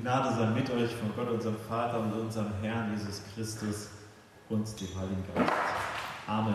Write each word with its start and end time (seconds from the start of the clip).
Gnade 0.00 0.34
sei 0.34 0.46
mit 0.46 0.70
euch 0.70 0.94
von 0.94 1.14
Gott, 1.14 1.28
unserem 1.28 1.56
Vater 1.68 2.00
und 2.00 2.12
unserem 2.14 2.50
Herrn 2.62 2.90
Jesus 2.96 3.22
Christus 3.34 3.90
und 4.48 4.80
dem 4.80 4.88
Heiligen 4.98 5.24
Geist. 5.34 5.52
Amen. 6.26 6.54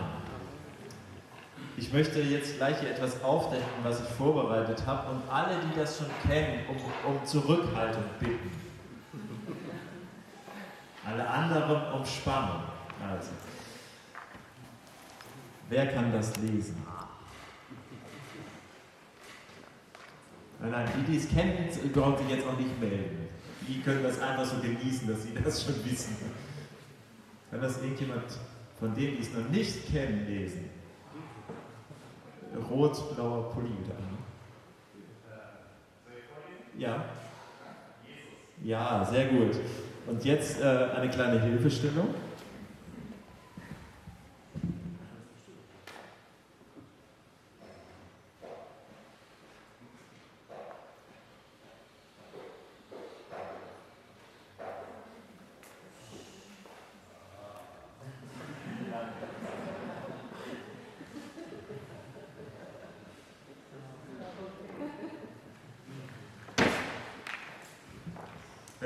Ich 1.76 1.92
möchte 1.92 2.20
jetzt 2.22 2.56
gleich 2.56 2.80
hier 2.80 2.90
etwas 2.90 3.22
aufdecken, 3.22 3.64
was 3.84 4.00
ich 4.00 4.08
vorbereitet 4.16 4.84
habe 4.84 5.12
und 5.12 5.22
alle, 5.30 5.60
die 5.60 5.78
das 5.78 5.96
schon 5.96 6.08
kennen, 6.26 6.64
um, 6.68 7.12
um 7.12 7.24
Zurückhaltung 7.24 8.02
bitten. 8.18 8.50
Alle 11.08 11.28
anderen 11.28 11.92
um 11.92 12.04
Spannung. 12.04 12.62
Also, 13.08 13.30
wer 15.68 15.86
kann 15.94 16.12
das 16.12 16.36
lesen? 16.38 16.82
Nein, 20.70 20.84
nein, 20.84 21.04
die, 21.06 21.12
die 21.12 21.18
es 21.18 21.28
kennen, 21.28 21.68
brauchen 21.92 22.18
sich 22.18 22.36
jetzt 22.36 22.46
auch 22.46 22.58
nicht 22.58 22.80
melden. 22.80 23.28
Die 23.68 23.80
können 23.80 24.02
das 24.02 24.20
einfach 24.20 24.44
so 24.44 24.56
genießen, 24.60 25.08
dass 25.08 25.22
sie 25.22 25.34
das 25.44 25.64
schon 25.64 25.74
wissen. 25.84 26.16
Kann 27.50 27.60
das 27.60 27.80
irgendjemand 27.82 28.24
von 28.78 28.94
denen, 28.94 29.16
die 29.16 29.22
es 29.22 29.32
noch 29.32 29.48
nicht 29.48 29.86
kennen, 29.92 30.26
lesen? 30.26 30.70
Rot-blauer 32.70 33.50
Pulli 33.52 33.68
wieder 33.68 33.96
an. 33.96 34.18
Ja? 36.78 37.04
Ja, 38.62 39.04
sehr 39.04 39.26
gut. 39.26 39.56
Und 40.06 40.24
jetzt 40.24 40.60
äh, 40.60 40.64
eine 40.64 41.10
kleine 41.10 41.40
Hilfestellung. 41.40 42.14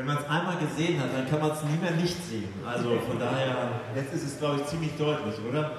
Wenn 0.01 0.07
man 0.07 0.17
es 0.17 0.31
einmal 0.31 0.57
gesehen 0.57 0.99
hat, 0.99 1.09
dann 1.15 1.29
kann 1.29 1.41
man 1.41 1.51
es 1.51 1.63
nie 1.63 1.77
mehr 1.77 1.91
nicht 1.91 2.17
sehen. 2.25 2.49
Also 2.67 2.99
von 3.07 3.19
daher, 3.19 3.55
jetzt 3.95 4.15
ist 4.15 4.25
es, 4.25 4.39
glaube 4.39 4.61
ich, 4.61 4.67
ziemlich 4.67 4.97
deutlich, 4.97 5.35
oder? 5.47 5.73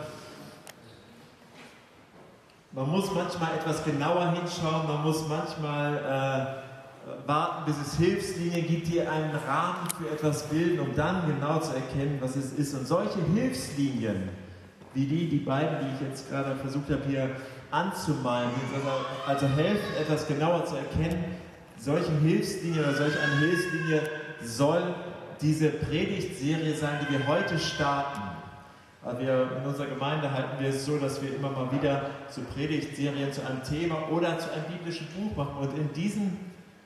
Man 2.72 2.88
muss 2.88 3.12
manchmal 3.16 3.56
etwas 3.56 3.84
genauer 3.84 4.32
hinschauen, 4.34 4.88
man 4.88 5.02
muss 5.02 5.28
manchmal 5.28 5.98
äh, 5.98 7.28
warten, 7.28 7.66
bis 7.66 7.76
es 7.82 7.98
Hilfslinien 7.98 8.68
gibt, 8.68 8.90
die 8.90 9.02
einen 9.02 9.36
Rahmen 9.36 9.88
für 9.98 10.14
etwas 10.14 10.44
bilden, 10.44 10.82
um 10.82 10.96
dann 10.96 11.26
genau 11.26 11.58
zu 11.58 11.74
erkennen, 11.74 12.20
was 12.22 12.36
es 12.36 12.54
ist. 12.54 12.76
Und 12.76 12.88
solche 12.88 13.18
Hilfslinien, 13.34 14.30
wie 14.94 15.08
die, 15.08 15.30
die 15.30 15.40
beiden, 15.40 15.80
die 15.80 15.96
ich 15.96 16.10
jetzt 16.10 16.30
gerade 16.30 16.56
versucht 16.58 16.92
habe 16.92 17.02
hier 17.08 17.28
anzumalen, 17.72 18.52
also 19.26 19.48
helfen, 19.48 19.96
etwas 20.00 20.28
genauer 20.28 20.64
zu 20.66 20.76
erkennen, 20.76 21.42
solche 21.82 22.12
Hilfslinie 22.20 22.82
oder 22.82 22.94
solch 22.94 23.14
eine 23.20 23.40
Hilfslinie 23.40 24.02
soll 24.44 24.96
diese 25.42 25.70
Predigtserie 25.70 26.76
sein, 26.76 27.00
die 27.02 27.18
wir 27.18 27.28
heute 27.28 27.58
starten. 27.58 28.22
Wir, 29.20 29.50
in 29.60 29.68
unserer 29.68 29.88
Gemeinde 29.88 30.32
halten 30.32 30.60
wir 30.60 30.70
es 30.70 30.86
so, 30.86 30.98
dass 31.00 31.24
wir 31.24 31.36
immer 31.36 31.50
mal 31.50 31.72
wieder 31.72 32.12
so 32.30 32.42
Predigtserien 32.54 33.34
zu 33.34 33.42
einem 33.44 33.64
Thema 33.64 34.10
oder 34.12 34.38
zu 34.38 34.52
einem 34.52 34.66
biblischen 34.66 35.08
Buch 35.08 35.36
machen. 35.36 35.58
Und 35.60 35.76
in 35.76 35.92
diesem, 35.94 36.38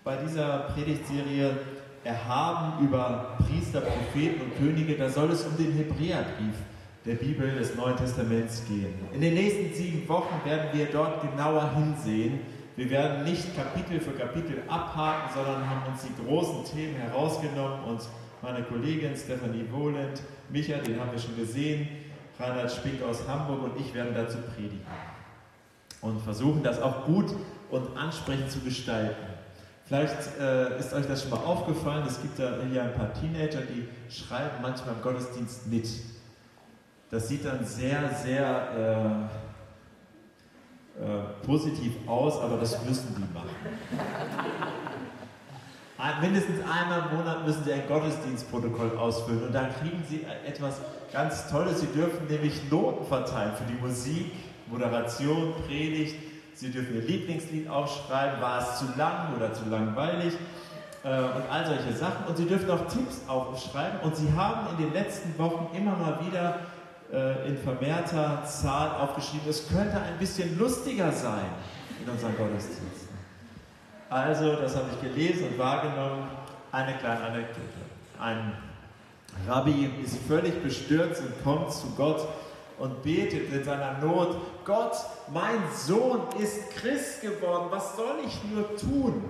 bei 0.06 0.16
dieser 0.16 0.60
Predigtserie 0.74 1.58
Erhaben 2.06 2.86
über 2.86 3.36
Priester, 3.40 3.82
Propheten 3.82 4.42
und 4.42 4.58
Könige, 4.58 4.96
da 4.96 5.10
soll 5.10 5.32
es 5.32 5.44
um 5.44 5.58
den 5.58 5.74
Hebräerbrief 5.74 6.56
der 7.04 7.16
Bibel 7.16 7.52
des 7.56 7.76
Neuen 7.76 7.98
Testaments 7.98 8.64
gehen. 8.68 8.94
In 9.14 9.22
den 9.22 9.34
nächsten 9.34 9.74
sieben 9.74 10.08
Wochen 10.08 10.40
werden 10.46 10.68
wir 10.72 10.86
dort 10.86 11.22
genauer 11.22 11.74
hinsehen 11.74 12.40
wir 12.76 12.90
werden 12.90 13.24
nicht 13.24 13.56
Kapitel 13.56 14.02
für 14.02 14.12
Kapitel 14.12 14.62
abhaken, 14.68 15.30
sondern 15.34 15.70
haben 15.70 15.92
uns 15.92 16.02
die 16.04 16.26
großen 16.26 16.66
Themen 16.66 16.96
herausgenommen 16.96 17.84
und 17.86 18.02
meine 18.42 18.64
Kollegin 18.64 19.16
Stephanie 19.16 19.66
Wohlend, 19.72 20.22
Micha, 20.50 20.78
den 20.80 21.00
haben 21.00 21.12
wir 21.12 21.20
schon 21.20 21.38
gesehen, 21.38 21.88
Reinhard 22.38 22.72
Spick 22.72 23.02
aus 23.02 23.26
Hamburg 23.28 23.64
und 23.64 23.80
ich 23.80 23.94
werden 23.94 24.14
dazu 24.14 24.38
predigen. 24.54 24.86
Und 26.02 26.22
versuchen 26.22 26.64
das 26.64 26.82
auch 26.82 27.06
gut 27.06 27.34
und 27.72 27.98
ansprechend 27.98 28.52
zu 28.52 28.60
gestalten. 28.60 29.26
Vielleicht 29.86 30.38
äh, 30.40 30.78
ist 30.78 30.94
euch 30.94 31.08
das 31.08 31.22
schon 31.22 31.32
mal 31.32 31.46
aufgefallen, 31.46 32.04
es 32.06 32.22
gibt 32.22 32.38
da 32.38 32.58
hier 32.70 32.84
ein 32.84 32.94
paar 32.94 33.14
Teenager, 33.14 33.62
die 33.62 33.88
schreiben 34.14 34.62
manchmal 34.62 34.96
im 34.96 35.02
Gottesdienst 35.02 35.68
mit. 35.68 35.88
Das 37.10 37.30
sieht 37.30 37.46
dann 37.46 37.64
sehr, 37.64 38.10
sehr... 38.22 39.30
Äh, 39.32 39.45
äh, 41.00 41.46
positiv 41.46 41.94
aus, 42.08 42.40
aber 42.40 42.58
das 42.58 42.84
müssen 42.86 43.16
die 43.18 43.34
machen. 43.34 43.50
Mindestens 46.22 46.60
einmal 46.60 47.10
im 47.10 47.18
Monat 47.18 47.46
müssen 47.46 47.64
sie 47.64 47.74
ein 47.74 47.88
Gottesdienstprotokoll 47.88 48.98
ausfüllen 48.98 49.48
und 49.48 49.54
dann 49.54 49.74
kriegen 49.76 50.04
sie 50.08 50.26
etwas 50.46 50.80
ganz 51.12 51.50
Tolles. 51.50 51.82
Sie 51.82 51.88
dürfen 51.88 52.28
nämlich 52.30 52.70
Noten 52.70 53.06
verteilen 53.06 53.52
für 53.56 53.64
die 53.66 53.80
Musik, 53.80 54.32
Moderation, 54.68 55.54
Predigt. 55.68 56.16
Sie 56.54 56.72
dürfen 56.72 56.96
ihr 56.96 57.02
Lieblingslied 57.02 57.70
aufschreiben, 57.70 58.42
war 58.42 58.60
es 58.62 58.80
zu 58.80 58.86
lang 58.98 59.36
oder 59.36 59.54
zu 59.54 59.68
langweilig 59.70 60.34
äh, 61.04 61.10
und 61.10 61.44
all 61.52 61.66
solche 61.66 61.94
Sachen. 61.94 62.26
Und 62.28 62.38
sie 62.38 62.46
dürfen 62.46 62.70
auch 62.72 62.88
Tipps 62.88 63.22
aufschreiben 63.28 64.00
und 64.02 64.16
sie 64.16 64.32
haben 64.34 64.78
in 64.78 64.86
den 64.86 64.94
letzten 64.94 65.38
Wochen 65.38 65.76
immer 65.76 65.98
mal 65.98 66.20
wieder 66.26 66.60
äh, 67.12 67.48
in 67.48 67.58
vermehrter 67.58 68.44
Zahl 68.46 69.02
aufgeschrieben, 69.02 69.50
es 69.50 69.68
könnte 69.68 70.00
ein 70.00 70.18
bisschen 70.20 70.58
lustiger 70.58 71.12
sein 71.12 71.46
in 72.04 72.10
unseren 72.10 72.36
Gottesdiensten. 72.38 73.16
Also, 74.10 74.56
das 74.56 74.76
habe 74.76 74.86
ich 74.94 75.10
gelesen 75.10 75.50
und 75.50 75.58
wahrgenommen. 75.58 76.28
Eine 76.72 76.98
kleine 76.98 77.24
Anekdote. 77.24 77.62
Ein 78.20 78.54
Rabbi 79.48 79.90
ist 80.04 80.18
völlig 80.28 80.62
bestürzt 80.62 81.22
und 81.22 81.44
kommt 81.44 81.72
zu 81.72 81.88
Gott 81.96 82.28
und 82.78 83.02
betet 83.04 83.52
in 83.52 83.64
seiner 83.64 83.98
Not, 84.00 84.38
Gott, 84.66 84.96
mein 85.34 85.60
Sohn 85.74 86.22
ist 86.40 86.72
Christ 86.72 87.22
geworden, 87.22 87.68
was 87.70 87.96
soll 87.96 88.16
ich 88.26 88.44
nur 88.52 88.76
tun? 88.76 89.24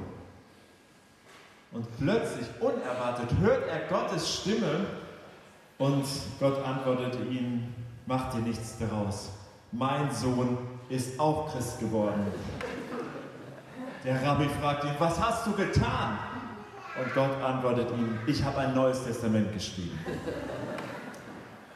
Und 1.72 1.86
plötzlich, 2.00 2.48
unerwartet, 2.60 3.30
hört 3.42 3.68
er 3.68 3.80
Gottes 3.90 4.34
Stimme 4.34 4.86
und 5.78 6.06
Gott 6.40 6.64
antwortete 6.66 7.24
ihm, 7.26 7.74
mach 8.06 8.34
dir 8.34 8.42
nichts 8.42 8.78
daraus. 8.80 9.32
Mein 9.72 10.10
Sohn 10.12 10.58
ist 10.90 11.20
auch 11.20 11.52
Christ 11.52 11.80
geworden. 11.80 12.26
Der 14.04 14.22
Rabbi 14.24 14.48
fragt 14.62 14.84
ihn, 14.84 14.96
was 15.00 15.20
hast 15.20 15.48
du 15.48 15.52
getan? 15.54 16.18
Und 16.98 17.14
Gott 17.14 17.42
antwortet 17.44 17.90
ihm, 17.92 18.18
ich 18.26 18.44
habe 18.44 18.60
ein 18.60 18.74
neues 18.74 19.04
Testament 19.04 19.52
geschrieben. 19.52 20.00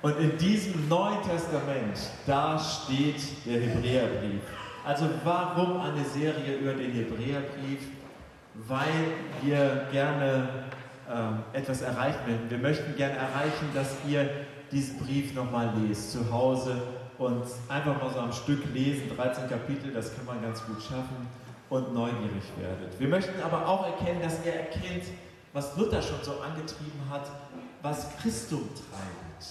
Und 0.02 0.18
in 0.18 0.38
diesem 0.38 0.88
Neuen 0.88 1.22
Testament, 1.24 2.00
da 2.26 2.58
steht 2.58 3.22
der 3.46 3.60
Hebräerbrief. 3.60 4.42
Also 4.86 5.10
warum 5.26 5.82
eine 5.82 6.06
Serie 6.06 6.58
über 6.58 6.74
den 6.74 6.92
Hebräerbrief? 6.92 7.80
Weil 8.54 9.14
wir 9.42 9.88
gerne 9.92 10.48
etwas 11.54 11.82
erreichen 11.82 12.20
möchten. 12.28 12.50
Wir 12.50 12.58
möchten 12.58 12.96
gerne 12.96 13.16
erreichen, 13.16 13.70
dass 13.74 13.96
ihr 14.08 14.30
diesen 14.72 15.00
Brief 15.00 15.34
nochmal 15.34 15.74
lest, 15.82 16.12
zu 16.12 16.32
Hause 16.32 16.82
und 17.18 17.44
einfach 17.68 18.02
mal 18.02 18.14
so 18.14 18.20
am 18.20 18.32
Stück 18.32 18.64
lesen, 18.74 19.10
13 19.16 19.50
Kapitel, 19.50 19.92
das 19.92 20.16
kann 20.16 20.26
man 20.26 20.42
ganz 20.42 20.64
gut 20.66 20.82
schaffen 20.82 21.28
und 21.70 21.94
neugierig 21.94 22.44
werdet. 22.58 23.00
Wir 23.00 23.08
möchten 23.08 23.42
aber 23.42 23.68
auch 23.68 23.86
erkennen, 23.86 24.22
dass 24.22 24.46
ihr 24.46 24.54
erkennt, 24.54 25.06
was 25.54 25.76
Luther 25.78 26.02
schon 26.02 26.20
so 26.22 26.40
angetrieben 26.42 27.02
hat, 27.10 27.28
was 27.82 28.16
Christum 28.18 28.70
treibt. 28.76 29.48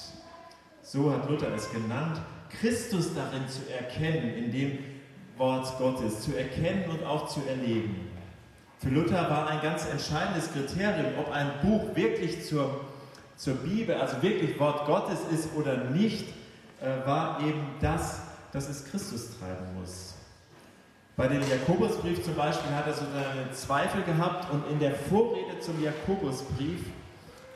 So 0.82 1.12
hat 1.12 1.28
Luther 1.28 1.52
es 1.54 1.70
genannt, 1.70 2.20
Christus 2.48 3.14
darin 3.14 3.46
zu 3.48 3.70
erkennen, 3.70 4.34
in 4.34 4.52
dem 4.52 4.78
Wort 5.36 5.76
Gottes, 5.78 6.22
zu 6.22 6.36
erkennen 6.36 6.84
und 6.88 7.04
auch 7.04 7.28
zu 7.28 7.40
erleben. 7.48 8.08
Für 8.80 8.90
Luther 8.90 9.28
war 9.28 9.48
ein 9.48 9.60
ganz 9.60 9.86
entscheidendes 9.86 10.52
Kriterium, 10.52 11.18
ob 11.18 11.32
ein 11.32 11.50
Buch 11.62 11.96
wirklich 11.96 12.46
zur, 12.46 12.80
zur 13.36 13.54
Bibel, 13.54 13.96
also 13.96 14.22
wirklich 14.22 14.58
Wort 14.60 14.86
Gottes 14.86 15.18
ist 15.32 15.48
oder 15.56 15.84
nicht, 15.90 16.28
äh, 16.80 17.04
war 17.04 17.40
eben 17.40 17.60
das, 17.80 18.20
dass 18.52 18.68
es 18.68 18.88
Christus 18.88 19.36
treiben 19.38 19.80
muss. 19.80 20.14
Bei 21.16 21.26
dem 21.26 21.42
Jakobusbrief 21.42 22.24
zum 22.24 22.36
Beispiel 22.36 22.70
hat 22.72 22.86
er 22.86 22.92
so 22.92 23.04
seine 23.12 23.50
Zweifel 23.52 24.02
gehabt 24.04 24.52
und 24.52 24.70
in 24.70 24.78
der 24.78 24.94
Vorrede 24.94 25.58
zum 25.58 25.82
Jakobusbrief, 25.82 26.84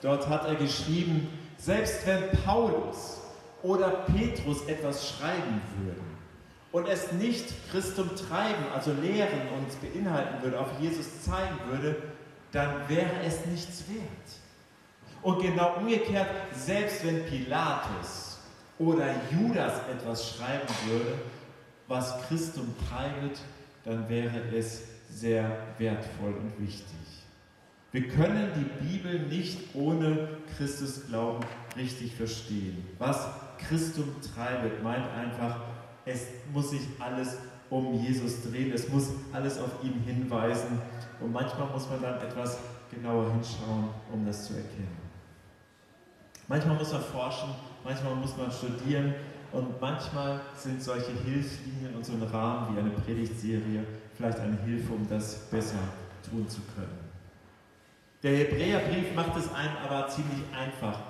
dort 0.00 0.28
hat 0.28 0.46
er 0.46 0.56
geschrieben, 0.56 1.28
selbst 1.56 2.04
wenn 2.04 2.32
Paulus 2.44 3.20
oder 3.62 3.90
Petrus 4.12 4.66
etwas 4.66 5.08
schreiben 5.08 5.62
würden, 5.78 6.11
und 6.72 6.88
es 6.88 7.12
nicht 7.12 7.46
Christum 7.70 8.10
treiben, 8.16 8.64
also 8.74 8.92
lehren 8.92 9.48
und 9.56 9.80
beinhalten 9.80 10.42
würde, 10.42 10.58
auf 10.58 10.68
Jesus 10.80 11.22
zeigen 11.22 11.58
würde, 11.70 12.02
dann 12.50 12.88
wäre 12.88 13.22
es 13.24 13.44
nichts 13.46 13.84
wert. 13.88 14.08
Und 15.22 15.40
genau 15.40 15.76
umgekehrt, 15.76 16.28
selbst 16.52 17.06
wenn 17.06 17.24
Pilatus 17.26 18.38
oder 18.78 19.14
Judas 19.30 19.74
etwas 19.90 20.34
schreiben 20.34 20.68
würde, 20.86 21.14
was 21.86 22.20
Christum 22.26 22.74
treibt, 22.88 23.38
dann 23.84 24.08
wäre 24.08 24.40
es 24.56 24.82
sehr 25.10 25.58
wertvoll 25.78 26.32
und 26.32 26.58
wichtig. 26.58 26.86
Wir 27.92 28.08
können 28.08 28.50
die 28.56 28.86
Bibel 28.86 29.20
nicht 29.20 29.74
ohne 29.74 30.28
Christusglauben 30.56 31.44
richtig 31.76 32.14
verstehen. 32.14 32.86
Was 32.98 33.28
Christum 33.58 34.14
treibt, 34.34 34.82
meint 34.82 35.06
einfach, 35.12 35.60
es 36.04 36.26
muss 36.52 36.70
sich 36.70 36.82
alles 36.98 37.36
um 37.70 37.94
Jesus 37.94 38.42
drehen, 38.42 38.72
es 38.72 38.88
muss 38.88 39.10
alles 39.32 39.58
auf 39.58 39.70
ihn 39.82 40.02
hinweisen 40.04 40.80
und 41.20 41.32
manchmal 41.32 41.68
muss 41.68 41.88
man 41.88 42.02
dann 42.02 42.20
etwas 42.20 42.58
genauer 42.90 43.32
hinschauen, 43.32 43.88
um 44.12 44.26
das 44.26 44.46
zu 44.46 44.54
erkennen. 44.54 44.98
Manchmal 46.48 46.76
muss 46.76 46.92
man 46.92 47.02
forschen, 47.02 47.50
manchmal 47.84 48.14
muss 48.16 48.36
man 48.36 48.50
studieren 48.50 49.14
und 49.52 49.80
manchmal 49.80 50.40
sind 50.56 50.82
solche 50.82 51.12
Hilfslinien 51.12 51.94
und 51.94 52.04
so 52.04 52.12
ein 52.12 52.22
Rahmen 52.22 52.74
wie 52.74 52.80
eine 52.80 52.90
Predigtserie 52.90 53.84
vielleicht 54.16 54.38
eine 54.40 54.58
Hilfe, 54.64 54.92
um 54.92 55.08
das 55.08 55.48
besser 55.50 55.78
tun 56.28 56.48
zu 56.48 56.60
können. 56.74 56.98
Der 58.22 58.36
Hebräerbrief 58.36 59.14
macht 59.14 59.36
es 59.36 59.52
einem 59.52 59.76
aber 59.84 60.08
ziemlich 60.08 60.42
einfach, 60.56 61.00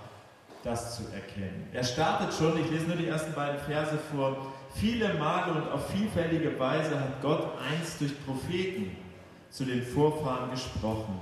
das 0.65 0.97
zu 0.97 1.03
erkennen. 1.13 1.69
Er 1.73 1.85
startet 1.85 2.33
schon, 2.33 2.59
ich 2.59 2.71
lese 2.71 2.87
nur 2.87 2.97
die 2.97 3.09
ersten 3.09 3.33
beiden 3.35 3.59
Verse 3.61 3.99
vor, 4.15 4.52
viele 4.75 5.15
Male 5.15 5.53
und 5.53 5.71
auf 5.71 5.91
vielfältige 5.91 6.59
Weise 6.59 6.99
hat 6.99 7.21
Gott 7.21 7.53
einst 7.71 8.01
durch 8.01 8.13
Propheten 8.25 8.97
zu 9.51 9.65
den 9.65 9.83
Vorfahren 9.83 10.51
gesprochen. 10.51 11.21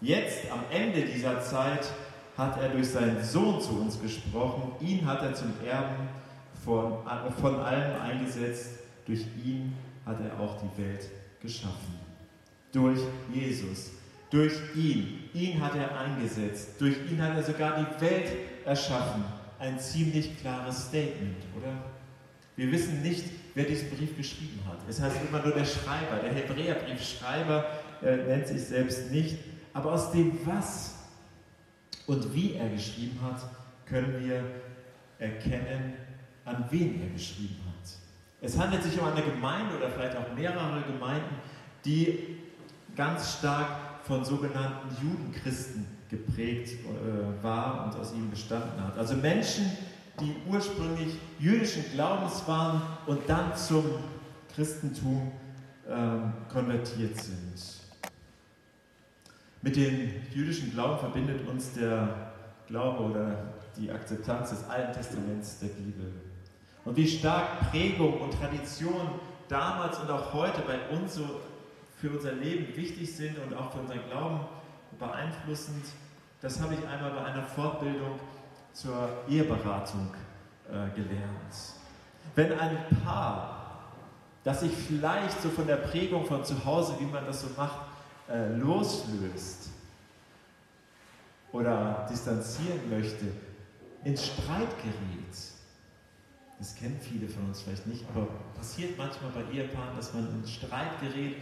Jetzt, 0.00 0.50
am 0.50 0.60
Ende 0.70 1.02
dieser 1.02 1.40
Zeit, 1.40 1.88
hat 2.36 2.60
er 2.60 2.68
durch 2.68 2.90
seinen 2.90 3.22
Sohn 3.22 3.60
zu 3.60 3.80
uns 3.80 4.00
gesprochen. 4.00 4.72
Ihn 4.80 5.04
hat 5.04 5.22
er 5.22 5.34
zum 5.34 5.52
Erben 5.66 6.08
von, 6.64 6.98
von 7.40 7.56
allem 7.56 8.00
eingesetzt. 8.00 8.78
Durch 9.06 9.22
ihn 9.44 9.74
hat 10.06 10.18
er 10.20 10.38
auch 10.40 10.56
die 10.60 10.82
Welt 10.82 11.08
geschaffen. 11.42 11.98
Durch 12.72 13.00
Jesus. 13.32 13.90
Durch 14.30 14.52
ihn. 14.76 15.30
Ihn 15.34 15.60
hat 15.60 15.74
er 15.74 15.98
eingesetzt. 15.98 16.80
Durch 16.80 16.96
ihn 17.10 17.20
hat 17.20 17.36
er 17.36 17.42
sogar 17.42 17.76
die 17.76 18.00
Welt 18.00 18.30
erschaffen. 18.64 19.24
Ein 19.58 19.78
ziemlich 19.80 20.38
klares 20.40 20.86
Statement, 20.86 21.42
oder? 21.56 21.72
Wir 22.58 22.72
wissen 22.72 23.02
nicht, 23.02 23.24
wer 23.54 23.66
diesen 23.66 23.88
Brief 23.90 24.16
geschrieben 24.16 24.60
hat. 24.66 24.78
Es 24.88 25.00
heißt 25.00 25.18
immer 25.28 25.40
nur 25.40 25.52
der 25.52 25.64
Schreiber. 25.64 26.16
Der 26.20 26.32
Hebräerbriefschreiber 26.32 27.64
äh, 28.02 28.16
nennt 28.16 28.48
sich 28.48 28.60
selbst 28.64 29.12
nicht. 29.12 29.38
Aber 29.72 29.92
aus 29.92 30.10
dem 30.10 30.44
Was 30.44 30.96
und 32.08 32.34
wie 32.34 32.54
er 32.54 32.68
geschrieben 32.68 33.16
hat, 33.22 33.48
können 33.86 34.24
wir 34.24 34.42
erkennen, 35.20 35.94
an 36.44 36.64
wen 36.70 37.00
er 37.00 37.10
geschrieben 37.10 37.60
hat. 37.64 37.90
Es 38.40 38.58
handelt 38.58 38.82
sich 38.82 38.98
um 38.98 39.06
eine 39.06 39.22
Gemeinde 39.22 39.76
oder 39.76 39.90
vielleicht 39.90 40.16
auch 40.16 40.34
mehrere 40.34 40.82
Gemeinden, 40.82 41.36
die 41.84 42.38
ganz 42.96 43.34
stark 43.34 44.02
von 44.02 44.24
sogenannten 44.24 44.96
Judenchristen 45.00 45.86
geprägt 46.10 46.72
äh, 46.72 47.40
war 47.40 47.84
und 47.84 48.00
aus 48.00 48.12
ihnen 48.12 48.30
bestanden 48.30 48.82
hat. 48.84 48.98
Also 48.98 49.14
Menschen, 49.14 49.70
die 50.20 50.34
ursprünglich 50.48 51.16
jüdischen 51.38 51.84
Glaubens 51.92 52.46
waren 52.46 52.82
und 53.06 53.28
dann 53.28 53.56
zum 53.56 53.84
Christentum 54.54 55.32
äh, 55.86 56.52
konvertiert 56.52 57.16
sind. 57.20 57.78
Mit 59.62 59.76
dem 59.76 60.10
jüdischen 60.32 60.72
Glauben 60.72 60.98
verbindet 60.98 61.46
uns 61.48 61.72
der 61.72 62.32
Glaube 62.66 63.10
oder 63.10 63.54
die 63.76 63.90
Akzeptanz 63.90 64.50
des 64.50 64.68
Alten 64.68 64.92
Testaments 64.92 65.58
der 65.60 65.68
Bibel. 65.68 66.12
Und 66.84 66.96
wie 66.96 67.06
stark 67.06 67.70
Prägung 67.70 68.20
und 68.20 68.32
Tradition 68.34 69.20
damals 69.48 69.98
und 69.98 70.10
auch 70.10 70.32
heute 70.32 70.62
bei 70.62 70.78
uns 70.96 71.14
so 71.14 71.24
für 72.00 72.10
unser 72.10 72.32
Leben 72.32 72.74
wichtig 72.76 73.14
sind 73.14 73.36
und 73.38 73.54
auch 73.56 73.72
für 73.72 73.80
unseren 73.80 74.00
Glauben 74.08 74.40
beeinflussend, 74.98 75.84
das 76.40 76.60
habe 76.60 76.74
ich 76.74 76.86
einmal 76.86 77.10
bei 77.10 77.24
einer 77.24 77.42
Fortbildung 77.42 78.18
zur 78.72 79.08
Eheberatung 79.28 80.10
äh, 80.68 80.94
gelernt. 80.94 81.54
Wenn 82.34 82.58
ein 82.58 82.76
Paar, 83.04 83.88
das 84.44 84.60
sich 84.60 84.72
vielleicht 84.72 85.40
so 85.42 85.48
von 85.48 85.66
der 85.66 85.76
Prägung 85.76 86.24
von 86.24 86.44
zu 86.44 86.64
Hause, 86.64 86.94
wie 87.00 87.06
man 87.06 87.24
das 87.26 87.40
so 87.40 87.48
macht, 87.56 87.78
äh, 88.30 88.52
loslöst 88.54 89.70
oder 91.52 92.06
distanzieren 92.10 92.88
möchte, 92.90 93.26
ins 94.04 94.26
Streit 94.26 94.68
gerät. 94.82 95.34
Das 96.58 96.74
kennen 96.74 96.98
viele 97.00 97.28
von 97.28 97.46
uns 97.46 97.62
vielleicht 97.62 97.86
nicht, 97.86 98.04
aber 98.14 98.26
passiert 98.56 98.98
manchmal 98.98 99.30
bei 99.30 99.52
Ehepaaren, 99.52 99.96
dass 99.96 100.12
man 100.12 100.28
in 100.28 100.46
Streit 100.46 101.00
gerät 101.00 101.36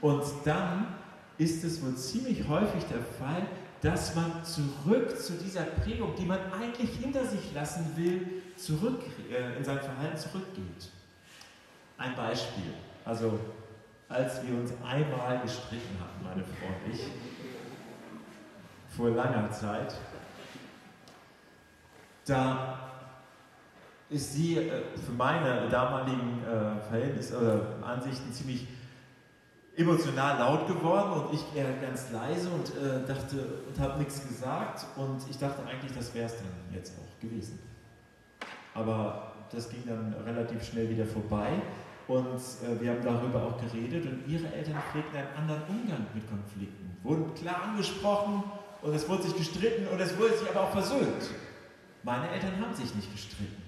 und 0.00 0.22
dann 0.44 0.94
ist 1.38 1.64
es 1.64 1.82
wohl 1.82 1.94
ziemlich 1.96 2.46
häufig 2.48 2.84
der 2.84 3.02
Fall, 3.02 3.46
dass 3.82 4.14
man 4.14 4.44
zurück 4.44 5.18
zu 5.18 5.34
dieser 5.34 5.62
Prägung, 5.62 6.14
die 6.14 6.26
man 6.26 6.38
eigentlich 6.52 6.90
hinter 6.90 7.24
sich 7.24 7.52
lassen 7.54 7.92
will, 7.96 8.42
zurück 8.56 9.02
äh, 9.30 9.56
in 9.56 9.64
sein 9.64 9.80
Verhalten 9.80 10.18
zurückgeht. 10.18 10.90
Ein 11.96 12.14
Beispiel. 12.14 12.74
Also 13.04 13.40
als 14.08 14.46
wir 14.46 14.58
uns 14.58 14.72
einmal 14.84 15.40
gestritten 15.40 15.96
hatten, 15.98 16.24
meine 16.24 16.44
Frau 16.44 16.66
und 16.66 16.94
ich, 16.94 17.06
vor 18.94 19.10
langer 19.10 19.50
Zeit, 19.50 19.94
da 22.26 22.78
ist 24.10 24.34
sie 24.34 24.58
äh, 24.58 24.82
für 24.96 25.12
meine 25.12 25.68
damaligen 25.68 26.42
äh, 26.42 26.82
Verhältnisse 26.88 27.38
oder 27.38 27.86
Ansichten 27.86 28.32
ziemlich 28.32 28.66
emotional 29.76 30.38
laut 30.38 30.66
geworden 30.66 31.12
und 31.12 31.34
ich 31.34 31.44
eher 31.56 31.72
ganz 31.80 32.10
leise 32.10 32.48
und 32.50 32.68
äh, 32.70 33.06
dachte 33.06 33.62
und 33.68 33.78
habe 33.80 33.98
nichts 33.98 34.26
gesagt 34.26 34.86
und 34.96 35.18
ich 35.30 35.38
dachte 35.38 35.62
eigentlich, 35.66 35.92
das 35.96 36.12
wäre 36.14 36.26
es 36.26 36.36
dann 36.36 36.46
jetzt 36.74 36.92
auch 36.98 37.20
gewesen. 37.20 37.58
Aber 38.74 39.32
das 39.52 39.68
ging 39.70 39.82
dann 39.86 40.14
relativ 40.24 40.64
schnell 40.64 40.88
wieder 40.90 41.06
vorbei 41.06 41.50
und 42.08 42.36
äh, 42.36 42.80
wir 42.80 42.90
haben 42.90 43.04
darüber 43.04 43.44
auch 43.44 43.60
geredet 43.60 44.04
und 44.06 44.28
ihre 44.28 44.52
Eltern 44.52 44.82
pflegten 44.90 45.16
einen 45.16 45.36
anderen 45.36 45.62
Umgang 45.68 46.06
mit 46.14 46.28
Konflikten, 46.28 46.96
wurden 47.02 47.34
klar 47.34 47.62
angesprochen 47.62 48.44
und 48.82 48.94
es 48.94 49.08
wurde 49.08 49.22
sich 49.22 49.36
gestritten 49.36 49.86
und 49.88 50.00
es 50.00 50.16
wurde 50.18 50.36
sich 50.36 50.48
aber 50.50 50.62
auch 50.64 50.72
versöhnt. 50.72 51.30
Meine 52.02 52.28
Eltern 52.30 52.60
haben 52.60 52.74
sich 52.74 52.94
nicht 52.94 53.12
gestritten 53.12 53.59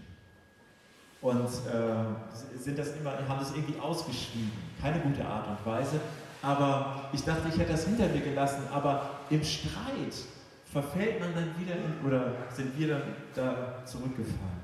und 1.23 1.47
äh, 1.47 2.59
sind 2.59 2.79
das 2.79 2.97
immer, 2.97 3.13
haben 3.29 3.39
das 3.39 3.53
irgendwie 3.55 3.79
ausgeschrieben. 3.79 4.53
Keine 4.81 4.99
gute 5.01 5.25
Art 5.25 5.49
und 5.49 5.65
Weise. 5.65 6.01
Aber 6.43 7.09
ich 7.13 7.23
dachte, 7.23 7.49
ich 7.49 7.57
hätte 7.57 7.73
das 7.73 7.85
hinter 7.87 8.09
mir 8.09 8.21
gelassen. 8.21 8.63
Aber 8.73 9.21
im 9.31 9.43
Streit 9.43 10.15
verfällt 10.73 11.21
man 11.21 11.33
dann 11.35 11.55
wieder 11.59 11.77
in, 11.77 12.07
oder 12.07 12.33
sind 12.53 12.77
wir 12.77 12.89
dann 12.89 13.03
da 13.35 13.85
zurückgefallen. 13.85 14.63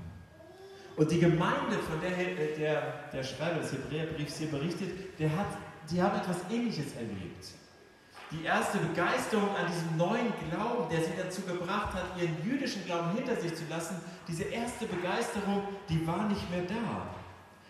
Und 0.97 1.11
die 1.13 1.21
Gemeinde, 1.21 1.79
von 1.89 2.01
der 2.01 2.11
der, 2.57 2.83
der 3.13 3.23
Schreiber 3.23 3.61
des 3.61 3.73
Hebräerbriefs 3.73 4.39
hier 4.39 4.51
berichtet, 4.51 4.91
der 5.21 5.31
hat, 5.37 5.47
die 5.89 6.03
haben 6.03 6.19
etwas 6.19 6.39
Ähnliches 6.51 6.93
erlebt. 6.97 7.47
Die 8.31 8.45
erste 8.45 8.77
Begeisterung 8.79 9.49
an 9.57 9.67
diesem 9.73 9.97
neuen 9.97 10.33
Glauben, 10.51 10.91
der 10.91 11.01
sie 11.01 11.17
dazu 11.17 11.41
gebracht 11.43 11.95
hat, 11.95 12.05
ihren 12.21 12.37
jüdischen 12.45 12.85
Glauben 12.85 13.13
hinter 13.13 13.35
sich 13.37 13.55
zu 13.55 13.65
lassen, 13.71 13.97
diese 14.29 14.45
erste 14.45 14.85
Begeisterung, 14.85 15.63
die 15.89 16.07
war 16.07 16.29
nicht 16.29 16.51
mehr 16.51 16.63
da. 16.63 17.09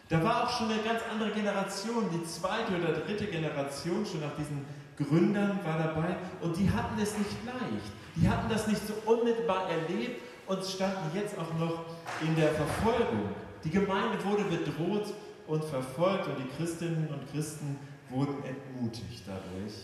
Da 0.09 0.25
war 0.25 0.45
auch 0.45 0.51
schon 0.51 0.71
eine 0.71 0.83
ganz 0.83 1.01
andere 1.13 1.31
Generation, 1.31 2.11
die 2.13 2.25
zweite 2.25 2.77
oder 2.77 2.93
dritte 2.93 3.27
Generation 3.27 4.05
schon 4.05 4.21
nach 4.21 4.35
diesen 4.37 4.65
Gründern 4.97 5.61
war 5.65 5.79
dabei 5.79 6.17
und 6.41 6.57
die 6.57 6.69
hatten 6.69 7.01
es 7.01 7.17
nicht 7.17 7.37
leicht. 7.47 7.93
Die 8.17 8.29
hatten 8.29 8.49
das 8.49 8.67
nicht 8.67 8.81
so 8.85 8.95
unmittelbar 9.09 9.69
erlebt 9.71 10.21
und 10.47 10.65
standen 10.65 11.15
jetzt 11.15 11.39
auch 11.39 11.55
noch 11.57 11.85
in 12.21 12.35
der 12.35 12.49
Verfolgung. 12.49 13.29
Die 13.63 13.71
Gemeinde 13.71 14.25
wurde 14.25 14.43
bedroht 14.45 15.15
und 15.47 15.63
verfolgt 15.65 16.27
und 16.27 16.39
die 16.39 16.49
Christinnen 16.57 17.09
und 17.09 17.31
Christen 17.31 17.79
wurden 18.11 18.43
entmutigt 18.45 19.23
dadurch, 19.27 19.75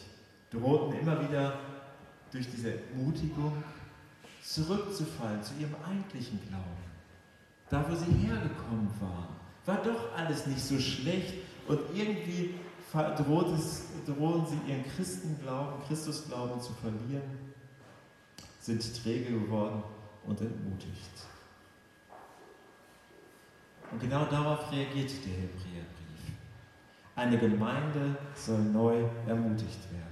drohten 0.54 0.99
immer 0.99 1.20
wieder 1.28 1.58
durch 2.30 2.49
diese 2.50 2.75
Entmutigung 2.75 3.62
zurückzufallen 4.42 5.42
zu 5.42 5.54
ihrem 5.54 5.75
eigentlichen 5.88 6.40
Glauben. 6.49 6.84
Da, 7.70 7.84
wo 7.88 7.94
sie 7.94 8.12
hergekommen 8.26 8.88
waren, 9.00 9.28
war 9.66 9.78
doch 9.82 10.16
alles 10.16 10.46
nicht 10.46 10.61
so 10.61 10.78
schlecht 10.78 11.34
und 11.66 11.80
irgendwie 11.94 12.54
droht 12.92 13.58
es, 13.58 13.84
drohen 14.06 14.46
sie 14.46 14.70
ihren 14.70 14.84
Christenglauben, 14.94 15.82
Christusglauben 15.88 16.61
zu 16.61 16.73
verlieren, 16.75 17.23
sind 18.61 19.02
träge 19.02 19.40
geworden 19.40 19.82
und 20.26 20.40
entmutigt. 20.40 21.26
Und 23.90 24.00
genau 24.00 24.25
darauf 24.26 24.70
reagiert 24.73 25.11
der 25.25 25.32
Hebräerbrief. 25.32 25.94
Eine 27.16 27.38
Gemeinde 27.38 28.16
soll 28.34 28.61
neu 28.61 29.04
ermutigt 29.26 29.80
werden. 29.92 30.03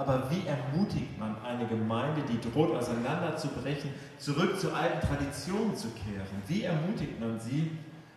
Aber 0.00 0.30
wie 0.30 0.46
ermutigt 0.46 1.18
man 1.18 1.36
eine 1.42 1.66
Gemeinde, 1.66 2.22
die 2.22 2.40
droht 2.40 2.74
auseinanderzubrechen, 2.74 3.90
zurück 4.16 4.58
zu 4.58 4.72
alten 4.72 5.06
Traditionen 5.06 5.76
zu 5.76 5.88
kehren? 5.90 6.42
Wie 6.48 6.62
ermutigt 6.62 7.20
man 7.20 7.38
sie? 7.38 7.72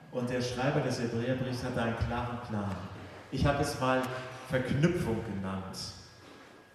Und 0.09 0.29
der 0.29 0.41
Schreiber 0.41 0.79
des 0.79 1.01
Hebräerbriefs 1.01 1.61
hat 1.61 1.77
einen 1.77 1.97
klaren 1.97 2.39
Plan. 2.47 2.73
Ich 3.31 3.45
habe 3.45 3.61
es 3.61 3.77
mal 3.81 4.01
Verknüpfung 4.49 5.17
genannt. 5.25 5.77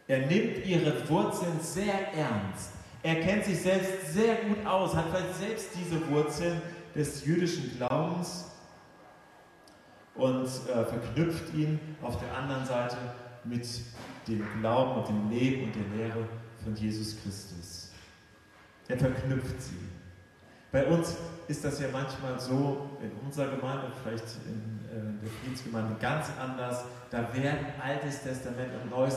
Er 0.08 0.26
nimmt 0.26 0.66
ihre 0.66 1.08
Wurzeln 1.08 1.58
sehr 1.58 2.12
ernst. 2.12 2.72
Er 3.02 3.14
kennt 3.22 3.44
sich 3.44 3.62
selbst 3.62 4.12
sehr 4.12 4.34
gut 4.34 4.66
aus, 4.66 4.94
hat 4.94 5.06
vielleicht 5.10 5.36
selbst 5.36 5.68
diese 5.74 6.06
Wurzeln 6.10 6.60
des 6.94 7.24
jüdischen 7.24 7.74
Glaubens 7.78 8.52
und 10.16 10.44
äh, 10.44 10.84
verknüpft 10.84 11.54
ihn 11.54 11.80
auf 12.02 12.18
der 12.20 12.36
anderen 12.36 12.66
Seite 12.66 12.98
mit 13.45 13.66
dem 14.26 14.45
Glauben 14.61 15.00
und 15.00 15.09
dem 15.09 15.30
Leben 15.30 15.64
und 15.64 15.75
der 15.75 15.97
Lehre 15.97 16.28
von 16.62 16.75
Jesus 16.75 17.16
Christus. 17.23 17.90
Er 18.88 18.99
verknüpft 18.99 19.61
sie. 19.61 19.76
Bei 20.71 20.87
uns 20.87 21.16
ist 21.47 21.64
das 21.64 21.80
ja 21.80 21.88
manchmal 21.90 22.38
so, 22.38 22.90
in 23.02 23.11
unserer 23.25 23.57
Gemeinde, 23.57 23.90
vielleicht 24.02 24.25
in 24.47 24.78
äh, 24.87 25.23
der 25.23 25.30
Friedensgemeinde 25.40 25.97
ganz 25.99 26.26
anders. 26.38 26.85
Da 27.11 27.33
werden 27.35 27.66
Altes 27.83 28.23
Testament 28.23 28.71
und 28.83 28.90
Neues 28.90 29.16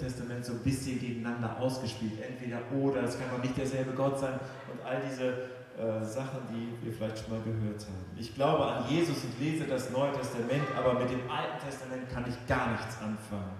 Testament 0.00 0.44
so 0.44 0.52
ein 0.52 0.58
bisschen 0.60 0.98
gegeneinander 0.98 1.60
ausgespielt. 1.60 2.20
Entweder 2.20 2.58
oder, 2.72 3.04
es 3.04 3.16
kann 3.18 3.30
doch 3.30 3.42
nicht 3.42 3.56
derselbe 3.56 3.92
Gott 3.92 4.18
sein 4.18 4.40
und 4.72 4.84
all 4.84 5.00
diese 5.08 5.59
äh, 5.80 6.04
Sachen, 6.04 6.40
die 6.50 6.84
wir 6.84 6.92
vielleicht 6.92 7.18
schon 7.18 7.30
mal 7.30 7.42
gehört 7.42 7.80
haben. 7.80 8.04
Ich 8.18 8.34
glaube 8.34 8.66
an 8.66 8.84
Jesus 8.90 9.24
und 9.24 9.40
lese 9.40 9.64
das 9.64 9.90
Neue 9.90 10.12
Testament, 10.12 10.64
aber 10.76 10.98
mit 11.00 11.08
dem 11.10 11.22
Alten 11.30 11.64
Testament 11.64 12.06
kann 12.10 12.24
ich 12.28 12.46
gar 12.46 12.72
nichts 12.72 12.98
anfangen. 13.00 13.56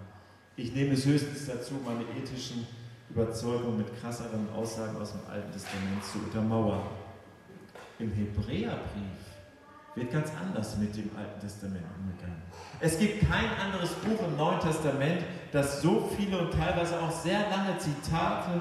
Ich 0.57 0.75
nehme 0.75 0.93
es 0.93 1.07
höchstens 1.07 1.47
dazu, 1.47 1.81
meine 1.83 2.05
ethischen 2.19 2.67
Überzeugungen 3.09 3.79
mit 3.79 4.01
krasseren 4.01 4.49
Aussagen 4.55 4.97
aus 5.01 5.13
dem 5.13 5.23
Alten 5.31 5.51
Testament 5.51 6.05
zu 6.05 6.19
untermauern. 6.19 6.83
Im 7.99 8.13
Hebräerbrief 8.13 9.21
wird 9.95 10.13
ganz 10.13 10.31
anders 10.39 10.77
mit 10.77 10.95
dem 10.95 11.11
Alten 11.17 11.41
Testament 11.41 11.87
umgegangen. 11.99 12.43
Es 12.81 12.99
gibt 12.99 13.21
kein 13.29 13.49
anderes 13.65 13.93
Buch 13.95 14.27
im 14.29 14.37
Neuen 14.37 14.61
Testament, 14.61 15.23
das 15.53 15.81
so 15.81 16.11
viele 16.17 16.39
und 16.39 16.53
teilweise 16.53 17.01
auch 17.01 17.11
sehr 17.11 17.49
lange 17.49 17.79
Zitate 17.79 18.61